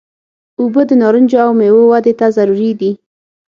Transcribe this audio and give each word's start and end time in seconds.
اوبه 0.59 0.81
د 0.89 0.91
نارنجو 1.01 1.37
او 1.45 1.51
میوو 1.59 1.89
ودې 1.91 2.13
ته 2.19 2.25
ضروري 2.37 2.71
دي. 2.79 2.91